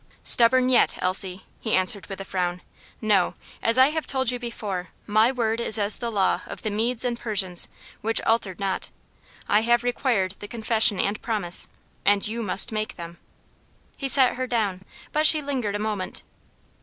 "Stubborn 0.23 0.69
yet, 0.69 0.97
Elsie," 0.99 1.43
he 1.59 1.73
answered 1.75 2.07
with 2.07 2.19
a 2.19 2.25
frown. 2.25 2.63
"No; 3.01 3.35
as 3.61 3.77
I 3.77 3.89
have 3.89 4.07
told 4.07 4.31
you 4.31 4.39
before, 4.39 4.89
my 5.05 5.31
word 5.31 5.59
is 5.59 5.77
as 5.77 5.97
the 5.99 6.11
law 6.11 6.41
of 6.47 6.63
the 6.63 6.71
Medes 6.71 7.05
and 7.05 7.19
Persians, 7.19 7.69
which 8.01 8.19
altered 8.23 8.59
not. 8.59 8.89
I 9.47 9.59
have 9.59 9.83
required 9.83 10.33
the 10.39 10.47
confession 10.47 10.99
and 10.99 11.21
promise, 11.21 11.67
and 12.03 12.27
you 12.27 12.41
must 12.41 12.71
make 12.71 12.95
them." 12.95 13.19
He 13.95 14.09
set 14.09 14.37
her 14.37 14.47
down, 14.47 14.81
but 15.11 15.27
she 15.27 15.39
lingered 15.39 15.75
a 15.75 15.77
moment. 15.77 16.23